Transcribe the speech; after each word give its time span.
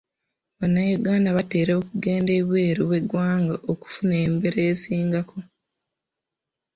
Bannayuganda 0.59 1.29
batera 1.37 1.71
okugenda 1.79 2.31
ebweru 2.41 2.81
w'eggwanga 2.91 3.55
okufuna 3.71 4.13
embeera 4.25 4.61
esingako. 4.71 5.37